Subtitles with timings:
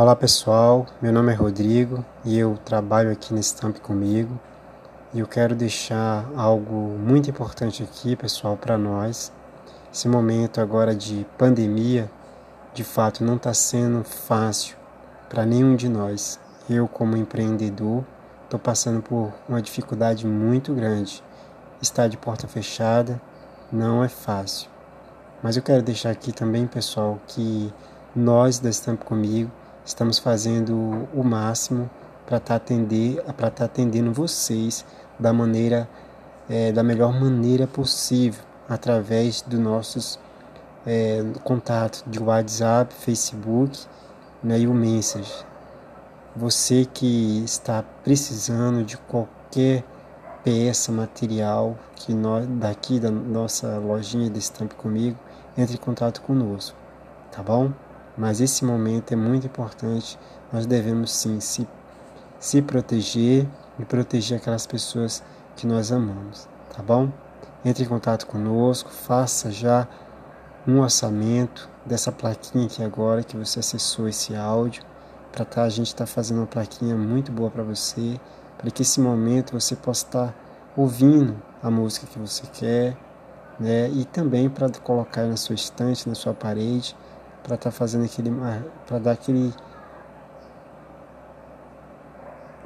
[0.00, 4.38] Olá pessoal, meu nome é Rodrigo e eu trabalho aqui na Stamp comigo
[5.12, 9.32] e eu quero deixar algo muito importante aqui, pessoal, para nós.
[9.92, 12.08] Esse momento agora de pandemia,
[12.72, 14.76] de fato, não está sendo fácil
[15.28, 16.38] para nenhum de nós.
[16.70, 18.04] Eu, como empreendedor,
[18.44, 21.24] estou passando por uma dificuldade muito grande.
[21.82, 23.20] Estar de porta fechada
[23.72, 24.70] não é fácil.
[25.42, 27.74] Mas eu quero deixar aqui também, pessoal, que
[28.14, 29.50] nós da Stamp comigo
[29.88, 31.88] estamos fazendo o máximo
[32.26, 34.84] para estar tá atender, para estar tá atendendo vocês
[35.18, 35.88] da maneira,
[36.48, 40.20] é, da melhor maneira possível, através dos nossos
[40.86, 43.86] é, contatos de WhatsApp, Facebook
[44.42, 45.32] né, e o Message.
[46.36, 49.82] Você que está precisando de qualquer
[50.44, 55.18] peça, material que nós daqui da nossa lojinha de Stamp comigo,
[55.56, 56.76] entre em contato conosco,
[57.32, 57.72] tá bom?
[58.18, 60.18] Mas esse momento é muito importante.
[60.52, 61.68] Nós devemos sim se,
[62.40, 63.46] se proteger
[63.78, 65.22] e proteger aquelas pessoas
[65.54, 67.10] que nós amamos, tá bom?
[67.64, 69.86] Entre em contato conosco, faça já
[70.66, 74.82] um orçamento dessa plaquinha aqui agora que você acessou esse áudio.
[75.30, 78.20] Para tá, a gente está fazendo uma plaquinha muito boa para você,
[78.56, 80.34] para que esse momento você possa estar tá
[80.76, 82.96] ouvindo a música que você quer,
[83.60, 83.88] né?
[83.90, 86.96] E também para colocar na sua estante, na sua parede,
[87.48, 88.30] para estar tá fazendo aquele
[88.86, 89.52] para dar aquele